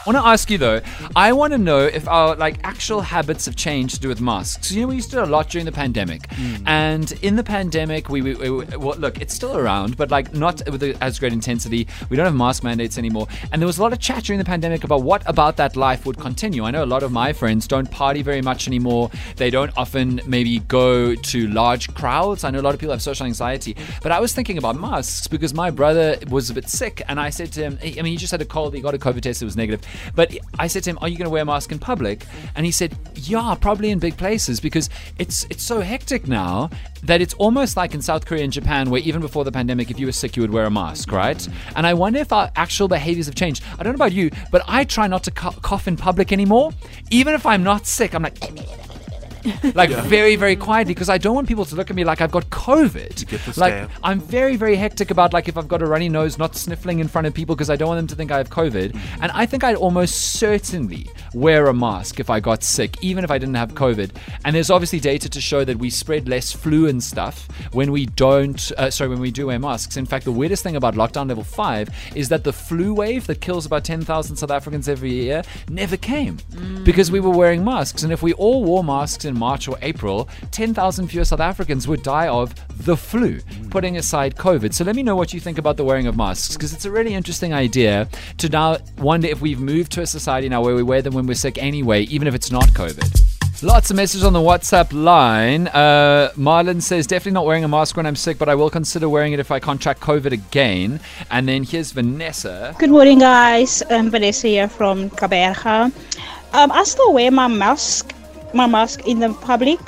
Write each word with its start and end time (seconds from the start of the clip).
I 0.00 0.10
want 0.10 0.24
to 0.24 0.28
ask 0.28 0.50
you 0.50 0.56
though. 0.56 0.80
I 1.14 1.34
want 1.34 1.52
to 1.52 1.58
know 1.58 1.80
if 1.80 2.08
our 2.08 2.34
like 2.34 2.56
actual 2.64 3.02
habits 3.02 3.44
have 3.44 3.54
changed 3.54 3.96
to 3.96 4.00
do 4.00 4.08
with 4.08 4.18
masks. 4.18 4.72
You 4.72 4.80
know, 4.80 4.86
we 4.86 4.94
used 4.94 5.10
to 5.10 5.16
do 5.16 5.24
a 5.24 5.26
lot 5.26 5.50
during 5.50 5.66
the 5.66 5.72
pandemic, 5.72 6.22
mm. 6.28 6.62
and 6.66 7.12
in 7.20 7.36
the 7.36 7.44
pandemic, 7.44 8.08
we, 8.08 8.22
we, 8.22 8.34
we 8.34 8.64
well, 8.78 8.96
look, 8.96 9.20
it's 9.20 9.34
still 9.34 9.58
around, 9.58 9.98
but 9.98 10.10
like 10.10 10.32
not 10.32 10.62
with 10.70 10.82
as 11.02 11.18
great 11.18 11.34
intensity. 11.34 11.86
We 12.08 12.16
don't 12.16 12.24
have 12.24 12.34
mask 12.34 12.64
mandates 12.64 12.96
anymore, 12.96 13.28
and 13.52 13.60
there 13.60 13.66
was 13.66 13.76
a 13.76 13.82
lot 13.82 13.92
of 13.92 13.98
chat 13.98 14.24
during 14.24 14.38
the 14.38 14.44
pandemic 14.44 14.84
about 14.84 15.02
what 15.02 15.22
about 15.26 15.58
that 15.58 15.76
life 15.76 16.06
would 16.06 16.16
continue. 16.16 16.64
I 16.64 16.70
know 16.70 16.82
a 16.82 16.86
lot 16.86 17.02
of 17.02 17.12
my 17.12 17.34
friends 17.34 17.68
don't 17.68 17.90
party 17.90 18.22
very 18.22 18.40
much 18.40 18.68
anymore. 18.68 19.10
They 19.36 19.50
don't 19.50 19.72
often 19.76 20.22
maybe 20.24 20.60
go 20.60 21.14
to 21.14 21.46
large 21.48 21.92
crowds. 21.92 22.42
I 22.42 22.50
know 22.50 22.60
a 22.60 22.62
lot 22.62 22.72
of 22.72 22.80
people 22.80 22.94
have 22.94 23.02
social 23.02 23.26
anxiety, 23.26 23.76
but 24.02 24.12
I 24.12 24.20
was 24.20 24.32
thinking 24.32 24.56
about 24.56 24.76
masks 24.76 25.26
because 25.26 25.52
my 25.52 25.70
brother 25.70 26.16
was 26.30 26.48
a 26.48 26.54
bit 26.54 26.70
sick, 26.70 27.02
and 27.06 27.20
I 27.20 27.28
said 27.28 27.52
to 27.52 27.60
him, 27.60 27.78
I 27.82 28.00
mean, 28.00 28.12
he 28.12 28.16
just 28.16 28.30
had 28.30 28.40
a 28.40 28.46
cold. 28.46 28.72
He 28.72 28.80
got 28.80 28.94
a 28.94 28.98
COVID 28.98 29.20
test. 29.20 29.42
It 29.42 29.44
was 29.44 29.58
negative. 29.58 29.89
But 30.14 30.36
I 30.58 30.66
said 30.66 30.84
to 30.84 30.90
him, 30.90 30.98
"Are 31.00 31.08
you 31.08 31.16
going 31.16 31.26
to 31.26 31.30
wear 31.30 31.42
a 31.42 31.46
mask 31.46 31.72
in 31.72 31.78
public?" 31.78 32.24
And 32.54 32.66
he 32.66 32.72
said, 32.72 32.96
"Yeah, 33.14 33.54
probably 33.60 33.90
in 33.90 33.98
big 33.98 34.16
places 34.16 34.60
because 34.60 34.88
it's 35.18 35.46
it's 35.50 35.62
so 35.62 35.80
hectic 35.80 36.26
now 36.26 36.70
that 37.02 37.20
it's 37.20 37.34
almost 37.34 37.76
like 37.76 37.94
in 37.94 38.02
South 38.02 38.26
Korea 38.26 38.44
and 38.44 38.52
Japan, 38.52 38.90
where 38.90 39.00
even 39.00 39.20
before 39.20 39.44
the 39.44 39.52
pandemic, 39.52 39.90
if 39.90 39.98
you 39.98 40.06
were 40.06 40.12
sick, 40.12 40.36
you 40.36 40.42
would 40.42 40.52
wear 40.52 40.66
a 40.66 40.70
mask, 40.70 41.12
right? 41.12 41.48
And 41.76 41.86
I 41.86 41.94
wonder 41.94 42.18
if 42.18 42.32
our 42.32 42.50
actual 42.56 42.88
behaviors 42.88 43.26
have 43.26 43.34
changed. 43.34 43.62
I 43.78 43.82
don't 43.82 43.92
know 43.92 44.04
about 44.04 44.12
you, 44.12 44.30
but 44.50 44.62
I 44.68 44.84
try 44.84 45.06
not 45.06 45.24
to 45.24 45.30
cough 45.30 45.88
in 45.88 45.96
public 45.96 46.32
anymore. 46.32 46.72
Even 47.10 47.34
if 47.34 47.46
I'm 47.46 47.62
not 47.62 47.86
sick, 47.86 48.14
I'm 48.14 48.22
like. 48.22 48.38
like 49.74 49.90
very 49.90 50.36
very 50.36 50.56
quietly 50.56 50.94
because 50.94 51.08
I 51.08 51.18
don't 51.18 51.34
want 51.34 51.48
people 51.48 51.64
to 51.64 51.74
look 51.74 51.90
at 51.90 51.96
me 51.96 52.04
like 52.04 52.20
I've 52.20 52.30
got 52.32 52.50
COVID. 52.50 53.56
like 53.56 53.72
stare. 53.72 53.88
I'm 54.02 54.20
very 54.20 54.56
very 54.56 54.76
hectic 54.76 55.10
about 55.10 55.32
like 55.32 55.48
if 55.48 55.56
I've 55.56 55.68
got 55.68 55.82
a 55.82 55.86
runny 55.86 56.08
nose, 56.08 56.38
not 56.38 56.56
sniffling 56.56 56.98
in 57.00 57.08
front 57.08 57.26
of 57.26 57.34
people 57.34 57.54
because 57.54 57.70
I 57.70 57.76
don't 57.76 57.88
want 57.88 57.98
them 57.98 58.06
to 58.08 58.14
think 58.14 58.30
I 58.30 58.38
have 58.38 58.50
COVID. 58.50 58.98
And 59.20 59.32
I 59.32 59.46
think 59.46 59.64
I'd 59.64 59.76
almost 59.76 60.32
certainly 60.34 61.08
wear 61.34 61.66
a 61.66 61.74
mask 61.74 62.20
if 62.20 62.30
I 62.30 62.40
got 62.40 62.62
sick, 62.62 63.02
even 63.02 63.24
if 63.24 63.30
I 63.30 63.38
didn't 63.38 63.54
have 63.54 63.74
COVID. 63.74 64.10
And 64.44 64.54
there's 64.54 64.70
obviously 64.70 65.00
data 65.00 65.28
to 65.28 65.40
show 65.40 65.64
that 65.64 65.78
we 65.78 65.90
spread 65.90 66.28
less 66.28 66.52
flu 66.52 66.88
and 66.88 67.02
stuff 67.02 67.48
when 67.72 67.92
we 67.92 68.06
don't. 68.06 68.72
Uh, 68.76 68.90
sorry, 68.90 69.10
when 69.10 69.20
we 69.20 69.30
do 69.30 69.46
wear 69.46 69.58
masks. 69.58 69.96
In 69.96 70.06
fact, 70.06 70.24
the 70.24 70.32
weirdest 70.32 70.62
thing 70.62 70.76
about 70.76 70.94
lockdown 70.94 71.28
level 71.28 71.44
five 71.44 71.88
is 72.14 72.28
that 72.28 72.44
the 72.44 72.52
flu 72.52 72.94
wave 72.94 73.26
that 73.26 73.40
kills 73.40 73.66
about 73.66 73.84
10,000 73.84 74.36
South 74.36 74.50
Africans 74.50 74.88
every 74.88 75.12
year 75.12 75.42
never 75.68 75.96
came 75.96 76.38
because 76.84 77.10
we 77.10 77.20
were 77.20 77.30
wearing 77.30 77.64
masks. 77.64 78.02
And 78.02 78.12
if 78.12 78.22
we 78.22 78.32
all 78.34 78.64
wore 78.64 78.84
masks 78.84 79.24
in 79.30 79.38
March 79.38 79.68
or 79.68 79.78
April, 79.80 80.28
10,000 80.50 81.08
fewer 81.08 81.24
South 81.24 81.40
Africans 81.40 81.88
would 81.88 82.02
die 82.02 82.28
of 82.28 82.54
the 82.84 82.96
flu, 82.96 83.40
putting 83.70 83.96
aside 83.96 84.36
COVID. 84.36 84.74
So 84.74 84.84
let 84.84 84.94
me 84.94 85.02
know 85.02 85.16
what 85.16 85.32
you 85.32 85.40
think 85.40 85.56
about 85.56 85.78
the 85.78 85.84
wearing 85.84 86.06
of 86.06 86.16
masks 86.16 86.56
because 86.56 86.74
it's 86.74 86.84
a 86.84 86.90
really 86.90 87.14
interesting 87.14 87.54
idea 87.54 88.08
to 88.38 88.48
now 88.48 88.76
wonder 88.98 89.28
if 89.28 89.40
we've 89.40 89.60
moved 89.60 89.92
to 89.92 90.02
a 90.02 90.06
society 90.06 90.48
now 90.48 90.62
where 90.62 90.74
we 90.74 90.82
wear 90.82 91.00
them 91.00 91.14
when 91.14 91.26
we're 91.26 91.34
sick 91.34 91.56
anyway, 91.56 92.02
even 92.02 92.28
if 92.28 92.34
it's 92.34 92.50
not 92.50 92.64
COVID. 92.70 93.30
Lots 93.62 93.90
of 93.90 93.96
messages 93.96 94.24
on 94.24 94.32
the 94.32 94.38
WhatsApp 94.38 94.90
line. 94.90 95.68
Uh, 95.68 96.30
Marlon 96.34 96.80
says, 96.80 97.06
definitely 97.06 97.32
not 97.32 97.44
wearing 97.44 97.62
a 97.62 97.68
mask 97.68 97.94
when 97.94 98.06
I'm 98.06 98.16
sick, 98.16 98.38
but 98.38 98.48
I 98.48 98.54
will 98.54 98.70
consider 98.70 99.06
wearing 99.06 99.34
it 99.34 99.38
if 99.38 99.50
I 99.50 99.60
contract 99.60 100.00
COVID 100.00 100.32
again. 100.32 100.98
And 101.30 101.46
then 101.46 101.64
here's 101.64 101.92
Vanessa. 101.92 102.74
Good 102.78 102.88
morning, 102.88 103.18
guys. 103.18 103.82
Um, 103.90 104.10
Vanessa 104.10 104.46
here 104.46 104.66
from 104.66 105.10
Gqeberha. 105.10 105.92
Um, 106.54 106.72
I 106.72 106.84
still 106.84 107.12
wear 107.12 107.30
my 107.30 107.48
mask, 107.48 108.14
my 108.54 108.66
mask 108.66 109.06
in 109.06 109.20
the 109.20 109.32
public, 109.32 109.80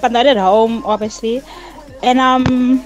but 0.00 0.12
not 0.12 0.26
at 0.26 0.36
home, 0.36 0.82
obviously. 0.84 1.42
And 2.02 2.18
um, 2.18 2.84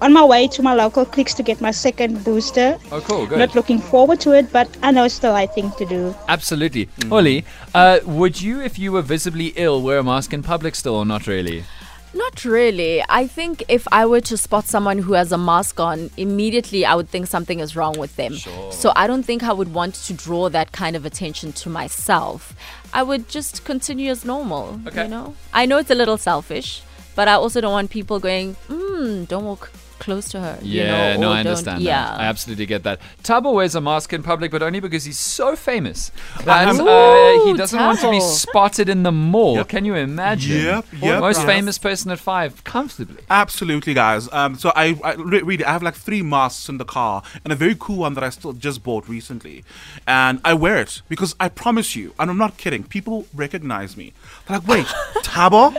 on 0.00 0.12
my 0.12 0.24
way 0.24 0.46
to 0.48 0.62
my 0.62 0.74
local 0.74 1.04
clicks 1.04 1.34
to 1.34 1.42
get 1.42 1.60
my 1.60 1.70
second 1.70 2.24
booster. 2.24 2.78
Oh, 2.92 3.00
cool, 3.00 3.26
good. 3.26 3.38
Not 3.38 3.54
looking 3.54 3.78
forward 3.78 4.20
to 4.20 4.32
it, 4.32 4.52
but 4.52 4.68
I 4.82 4.90
know 4.90 5.04
it's 5.04 5.18
the 5.18 5.30
right 5.30 5.52
thing 5.52 5.72
to 5.78 5.86
do. 5.86 6.14
Absolutely. 6.28 6.88
Oli, 7.10 7.44
uh, 7.74 8.00
would 8.04 8.40
you, 8.40 8.60
if 8.60 8.78
you 8.78 8.92
were 8.92 9.02
visibly 9.02 9.48
ill, 9.56 9.82
wear 9.82 9.98
a 9.98 10.04
mask 10.04 10.32
in 10.32 10.42
public 10.42 10.74
still 10.74 10.94
or 10.94 11.06
not 11.06 11.26
really? 11.26 11.64
Not 12.14 12.44
really. 12.44 13.02
I 13.08 13.26
think 13.26 13.64
if 13.68 13.86
I 13.92 14.06
were 14.06 14.20
to 14.22 14.36
spot 14.36 14.64
someone 14.64 14.98
who 14.98 15.12
has 15.12 15.30
a 15.32 15.38
mask 15.38 15.78
on, 15.78 16.10
immediately 16.16 16.84
I 16.84 16.94
would 16.94 17.08
think 17.08 17.26
something 17.26 17.60
is 17.60 17.76
wrong 17.76 17.98
with 17.98 18.16
them. 18.16 18.34
So 18.70 18.92
I 18.96 19.06
don't 19.06 19.22
think 19.22 19.42
I 19.42 19.52
would 19.52 19.74
want 19.74 19.94
to 19.94 20.14
draw 20.14 20.48
that 20.48 20.72
kind 20.72 20.96
of 20.96 21.04
attention 21.04 21.52
to 21.54 21.68
myself. 21.68 22.54
I 22.92 23.02
would 23.02 23.28
just 23.28 23.64
continue 23.64 24.10
as 24.10 24.24
normal. 24.24 24.80
Okay. 24.86 25.04
You 25.04 25.10
know? 25.10 25.34
I 25.52 25.66
know 25.66 25.78
it's 25.78 25.90
a 25.90 25.94
little 25.94 26.16
selfish, 26.16 26.82
but 27.14 27.28
I 27.28 27.34
also 27.34 27.60
don't 27.60 27.72
want 27.72 27.90
people 27.90 28.18
going, 28.18 28.56
mm, 28.68 29.28
don't 29.28 29.44
walk 29.44 29.70
close 29.98 30.28
to 30.30 30.40
her. 30.40 30.58
you 30.62 30.82
Yeah, 30.82 31.14
know, 31.14 31.20
no, 31.22 31.32
I 31.32 31.40
understand 31.40 31.82
Yeah. 31.82 32.04
that. 32.04 32.20
I 32.20 32.24
absolutely 32.24 32.66
get 32.66 32.82
that. 32.84 33.00
Tabo 33.22 33.54
wears 33.54 33.74
a 33.74 33.80
mask 33.80 34.12
in 34.12 34.22
public, 34.22 34.50
but 34.50 34.62
only 34.62 34.80
because 34.80 35.04
he's 35.04 35.18
so 35.18 35.56
famous 35.56 36.10
that 36.44 36.74
Ooh, 36.76 36.88
uh, 36.88 37.44
he 37.46 37.54
doesn't 37.54 37.78
want 37.78 37.98
to 38.00 38.10
be 38.10 38.20
spotted 38.20 38.88
in 38.88 39.02
the 39.02 39.12
mall. 39.12 39.56
Yep. 39.56 39.68
Can 39.68 39.84
you 39.84 39.94
imagine? 39.94 40.64
Yep, 40.64 40.86
yep, 41.00 41.20
Most 41.20 41.38
yes. 41.38 41.46
famous 41.46 41.78
person 41.78 42.10
at 42.10 42.18
five, 42.18 42.62
comfortably. 42.64 43.22
Absolutely, 43.30 43.94
guys. 43.94 44.28
Um, 44.32 44.56
so 44.56 44.72
I, 44.74 44.98
I 45.04 45.14
re- 45.14 45.42
really, 45.42 45.64
I 45.64 45.72
have 45.72 45.82
like 45.82 45.94
three 45.94 46.22
masks 46.22 46.68
in 46.68 46.78
the 46.78 46.84
car, 46.84 47.22
and 47.44 47.52
a 47.52 47.56
very 47.56 47.76
cool 47.78 47.98
one 47.98 48.14
that 48.14 48.24
I 48.24 48.30
still 48.30 48.52
just 48.52 48.82
bought 48.82 49.08
recently, 49.08 49.64
and 50.06 50.40
I 50.44 50.54
wear 50.54 50.78
it 50.78 51.02
because 51.08 51.34
I 51.40 51.48
promise 51.48 51.96
you, 51.96 52.14
and 52.18 52.30
I'm 52.30 52.38
not 52.38 52.56
kidding. 52.56 52.84
People 52.84 53.26
recognize 53.34 53.96
me. 53.96 54.12
They're 54.46 54.58
like, 54.58 54.68
"Wait, 54.68 54.86
Tabo?" 55.22 55.74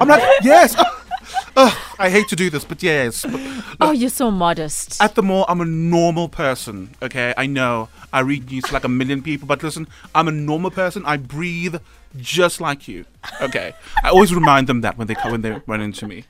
I'm 0.00 0.08
like, 0.08 0.22
"Yes." 0.42 0.76
Ugh, 2.02 2.06
I 2.06 2.10
hate 2.10 2.28
to 2.28 2.36
do 2.36 2.50
this, 2.50 2.64
but 2.64 2.82
yes. 2.82 3.24
But 3.24 3.40
Oh, 3.80 3.92
you're 3.92 4.10
so 4.10 4.30
modest. 4.30 5.00
at 5.02 5.14
the 5.14 5.22
mall, 5.22 5.44
I'm 5.48 5.60
a 5.60 5.64
normal 5.64 6.28
person. 6.28 6.90
Okay, 7.00 7.32
I 7.36 7.46
know 7.46 7.88
I 8.12 8.20
read 8.20 8.50
news 8.50 8.64
to 8.64 8.74
like 8.74 8.84
a 8.84 8.88
million 8.88 9.22
people, 9.22 9.46
but 9.46 9.62
listen, 9.62 9.86
I'm 10.14 10.28
a 10.28 10.32
normal 10.32 10.70
person. 10.70 11.02
I 11.06 11.16
breathe 11.16 11.76
just 12.20 12.60
like 12.60 12.88
you. 12.88 13.04
Okay, 13.40 13.74
I 14.02 14.08
always 14.10 14.34
remind 14.34 14.66
them 14.66 14.80
that 14.82 14.98
when 14.98 15.06
they 15.06 15.14
come 15.14 15.32
when 15.32 15.42
they 15.42 15.60
run 15.66 15.80
into 15.80 16.06
me. 16.06 16.24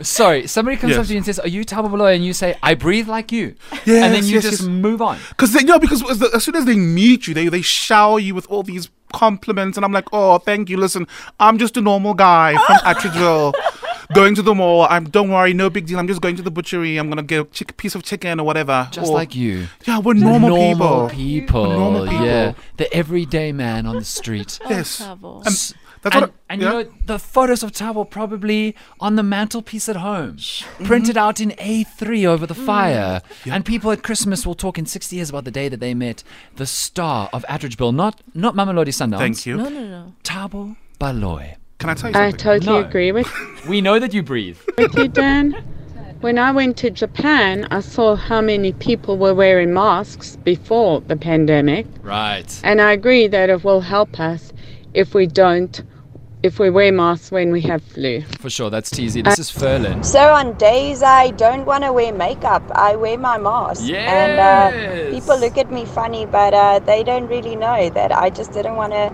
Sorry, 0.00 0.46
somebody 0.46 0.76
comes 0.76 0.96
up 0.96 1.06
to 1.06 1.12
you 1.12 1.16
and 1.16 1.26
says, 1.26 1.40
"Are 1.40 1.48
you 1.48 1.64
Tabo 1.64 1.90
Baloy?" 1.90 2.14
And 2.14 2.24
you 2.24 2.32
say, 2.32 2.56
"I 2.62 2.74
breathe 2.74 3.08
like 3.08 3.32
you," 3.32 3.54
Yes, 3.84 4.04
and 4.04 4.14
then 4.14 4.24
you 4.24 4.34
yes, 4.34 4.44
just 4.44 4.60
yes. 4.62 4.68
move 4.68 5.02
on. 5.02 5.18
Because 5.30 5.52
they, 5.52 5.64
no, 5.64 5.78
because 5.80 6.08
as, 6.08 6.20
the, 6.20 6.30
as 6.34 6.44
soon 6.44 6.54
as 6.54 6.64
they 6.66 6.76
meet 6.76 7.26
you, 7.26 7.34
they 7.34 7.48
they 7.48 7.62
shower 7.62 8.20
you 8.20 8.32
with 8.34 8.46
all 8.46 8.62
these 8.62 8.90
compliments, 9.12 9.76
and 9.76 9.84
I'm 9.84 9.92
like, 9.92 10.06
oh, 10.12 10.38
thank 10.38 10.68
you. 10.70 10.76
Listen, 10.76 11.06
I'm 11.40 11.58
just 11.58 11.76
a 11.76 11.80
normal 11.80 12.14
guy 12.14 12.54
from 12.66 12.76
Atteridgeville. 12.84 13.54
Going 14.14 14.34
to 14.36 14.42
the 14.42 14.54
mall, 14.54 14.86
I'm. 14.88 15.04
Don't 15.04 15.30
worry, 15.30 15.52
no 15.52 15.68
big 15.68 15.86
deal. 15.86 15.98
I'm 15.98 16.08
just 16.08 16.22
going 16.22 16.36
to 16.36 16.42
the 16.42 16.50
butchery. 16.50 16.96
I'm 16.96 17.08
gonna 17.08 17.22
get 17.22 17.40
a 17.40 17.44
chick, 17.44 17.76
piece 17.76 17.94
of 17.94 18.02
chicken 18.02 18.40
or 18.40 18.46
whatever. 18.46 18.88
Just 18.90 19.10
Or- 19.10 19.14
like 19.14 19.34
you. 19.34 19.68
Yeah, 19.86 19.98
we're 19.98 20.14
normal, 20.14 20.50
normal 20.50 21.08
people. 21.08 21.16
people. 21.16 21.68
We're 21.68 21.76
normal 21.76 22.08
people. 22.08 22.26
Yeah, 22.26 22.52
the 22.78 22.92
everyday 22.92 23.52
man 23.52 23.86
on 23.86 23.96
the 23.96 24.04
street. 24.04 24.58
Yes. 24.68 25.00
Oh, 25.00 25.16
Tabo. 25.16 25.46
And 25.46 25.74
that's 26.02 26.14
and, 26.14 26.20
what. 26.20 26.32
and 26.48 26.62
yeah. 26.62 26.72
you 26.72 26.84
know 26.84 26.92
the 27.06 27.18
photos 27.18 27.62
of 27.62 27.72
Tabo 27.72 28.08
probably 28.08 28.74
on 29.00 29.16
the 29.16 29.22
mantelpiece 29.22 29.88
at 29.88 29.96
home, 29.96 30.36
mm-hmm. 30.36 30.84
printed 30.84 31.16
out 31.16 31.40
in 31.40 31.50
A3 31.52 32.26
over 32.26 32.46
the 32.46 32.54
mm. 32.54 32.66
fire. 32.66 33.22
And 33.46 33.64
people 33.64 33.90
at 33.90 34.02
Christmas 34.02 34.46
will 34.46 34.54
talk 34.54 34.78
in 34.78 34.86
60 34.86 35.16
years 35.16 35.30
about 35.30 35.44
the 35.44 35.50
day 35.50 35.68
that 35.68 35.80
they 35.80 35.94
met 35.94 36.22
the 36.56 36.66
star 36.66 37.30
of 37.32 37.44
Atteridgeville, 37.48 37.94
not 37.94 38.20
not 38.34 38.54
Mamelodi 38.54 38.88
Sundowns. 38.88 39.18
Thank 39.18 39.46
you. 39.46 39.56
no, 39.56 39.68
no, 39.68 39.86
no. 39.86 40.14
Tabo 40.22 40.76
Baloy. 40.98 41.56
Can 41.78 41.90
I 41.90 41.94
tell 41.94 42.10
you 42.10 42.14
something? 42.14 42.34
I 42.34 42.36
totally 42.58 42.80
No. 42.80 42.84
agree 42.88 43.12
with, 43.12 43.28
We 43.68 43.80
know 43.80 43.98
that 43.98 44.12
you 44.12 44.22
breathe. 44.22 44.58
with 44.76 44.96
you, 44.98 45.08
Dan. 45.08 45.54
When 46.20 46.36
I 46.36 46.50
went 46.50 46.76
to 46.78 46.90
Japan, 46.90 47.68
I 47.70 47.78
saw 47.78 48.16
how 48.16 48.40
many 48.40 48.72
people 48.72 49.16
were 49.16 49.34
wearing 49.34 49.72
masks 49.72 50.34
before 50.42 51.00
the 51.02 51.14
pandemic, 51.16 51.86
right. 52.02 52.60
and 52.64 52.80
I 52.80 52.90
agree 52.92 53.28
that 53.28 53.48
it 53.48 53.62
will 53.62 53.80
help 53.82 54.18
us 54.18 54.52
if 54.94 55.14
we 55.14 55.28
don't, 55.28 55.80
if 56.42 56.58
we 56.58 56.70
wear 56.70 56.90
masks 56.90 57.30
when 57.30 57.52
we 57.52 57.60
have 57.60 57.80
flu. 57.84 58.22
For 58.40 58.50
sure. 58.50 58.68
That's 58.68 58.90
teasy. 58.90 59.22
This 59.22 59.38
is 59.38 59.48
Ferlin. 59.48 60.04
So 60.04 60.32
on 60.34 60.54
days 60.54 61.04
I 61.04 61.30
don't 61.30 61.64
want 61.64 61.84
to 61.84 61.92
wear 61.92 62.12
makeup, 62.12 62.64
I 62.74 62.96
wear 62.96 63.16
my 63.16 63.38
mask. 63.38 63.88
And 63.88 64.40
uh, 64.40 64.70
Yes. 64.74 65.14
people 65.14 65.38
look 65.38 65.56
at 65.56 65.70
me 65.70 65.84
funny, 65.84 66.26
but 66.26 66.52
uh, 66.52 66.80
they 66.80 67.04
don't 67.04 67.28
really 67.28 67.54
know 67.54 67.90
that 67.90 68.10
I 68.10 68.30
just 68.30 68.50
didn't 68.52 68.74
want 68.74 68.92
to 68.92 69.12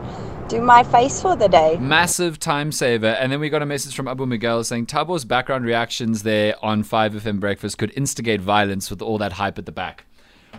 do 0.49 0.61
my 0.61 0.83
face 0.83 1.21
for 1.21 1.37
the 1.37 1.49
day. 1.49 1.77
Massive 1.79 2.39
time 2.39 2.73
saver. 2.73 3.07
And 3.07 3.31
then 3.33 3.41
we 3.41 3.49
got 3.49 3.63
a 3.63 3.67
message 3.67 3.95
from 3.95 4.09
Abu 4.09 4.27
Miguel 4.27 4.65
saying 4.65 4.87
Tabo's 4.87 5.25
background 5.25 5.65
reactions 5.65 6.23
there 6.23 6.55
on 6.65 6.85
5FM 6.85 7.41
Breakfast 7.41 7.79
could 7.79 7.93
instigate 7.97 8.41
violence 8.41 8.91
with 8.91 9.03
all 9.03 9.19
that 9.19 9.33
hype 9.33 9.59
at 9.59 9.67
the 9.67 9.73
back. 9.73 10.05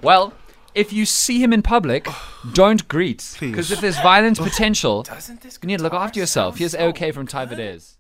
Well, 0.02 0.34
if 0.74 0.92
you 0.92 1.06
see 1.06 1.42
him 1.42 1.54
in 1.54 1.62
public, 1.62 2.08
don't 2.54 2.88
greet. 2.88 3.38
Because 3.40 3.72
if 3.72 3.80
there's 3.82 4.00
violence 4.00 4.40
potential, 4.40 5.06
you 5.62 5.68
need 5.68 5.78
to 5.78 5.84
look 5.84 5.94
after 5.94 6.20
yourself. 6.20 6.58
Here's 6.58 6.74
AOK 6.74 7.14
from 7.14 7.28
Ty 7.28 7.46
Vadez. 7.48 7.96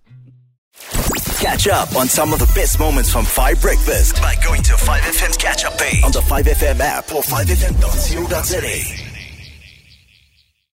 Catch 1.39 1.67
up 1.67 1.95
on 1.95 2.07
some 2.07 2.33
of 2.33 2.39
the 2.39 2.51
best 2.55 2.79
moments 2.79 3.11
from 3.11 3.23
5 3.23 3.61
Breakfast 3.61 4.17
by 4.17 4.35
going 4.43 4.61
to 4.63 4.73
5FM's 4.73 5.37
catch 5.37 5.63
up 5.63 5.77
page 5.77 6.03
on 6.03 6.11
the 6.11 6.19
5FM 6.19 6.79
app 6.79 7.11
or 7.13 7.21
5FM.co.za. 7.21 9.04